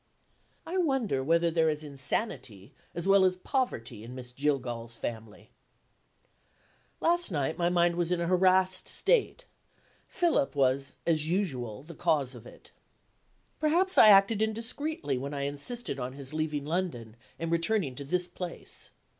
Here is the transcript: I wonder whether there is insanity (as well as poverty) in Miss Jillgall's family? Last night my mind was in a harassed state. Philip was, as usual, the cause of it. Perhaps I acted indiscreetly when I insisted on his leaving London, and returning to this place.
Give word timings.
I 0.65 0.77
wonder 0.77 1.23
whether 1.23 1.51
there 1.51 1.69
is 1.69 1.83
insanity 1.83 2.73
(as 2.95 3.07
well 3.07 3.23
as 3.23 3.37
poverty) 3.37 4.03
in 4.03 4.15
Miss 4.15 4.31
Jillgall's 4.31 4.97
family? 4.97 5.51
Last 6.99 7.29
night 7.29 7.55
my 7.55 7.69
mind 7.69 7.95
was 7.97 8.11
in 8.11 8.19
a 8.19 8.25
harassed 8.25 8.87
state. 8.87 9.45
Philip 10.07 10.55
was, 10.55 10.95
as 11.05 11.29
usual, 11.29 11.83
the 11.83 11.93
cause 11.93 12.33
of 12.33 12.47
it. 12.47 12.71
Perhaps 13.59 13.95
I 13.99 14.07
acted 14.07 14.41
indiscreetly 14.41 15.19
when 15.19 15.35
I 15.35 15.41
insisted 15.43 15.99
on 15.99 16.13
his 16.13 16.33
leaving 16.33 16.65
London, 16.65 17.15
and 17.37 17.51
returning 17.51 17.93
to 17.93 18.03
this 18.03 18.27
place. 18.27 18.89